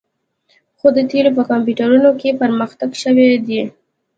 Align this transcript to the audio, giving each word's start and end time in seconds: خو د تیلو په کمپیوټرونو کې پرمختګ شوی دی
خو 0.77 0.87
د 0.97 0.99
تیلو 1.11 1.31
په 1.37 1.43
کمپیوټرونو 1.49 2.09
کې 2.21 2.37
پرمختګ 2.41 2.89
شوی 3.01 3.29
دی 3.47 3.61